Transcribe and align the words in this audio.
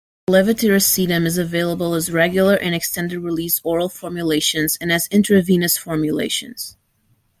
Levetiracetam 0.27 1.27
is 1.27 1.37
available 1.37 1.93
as 1.93 2.11
regular 2.11 2.55
and 2.55 2.73
extended 2.73 3.19
release 3.19 3.61
oral 3.63 3.87
formulations 3.87 4.75
and 4.81 4.91
as 4.91 5.07
intravenous 5.11 5.77
formulations. 5.77 6.75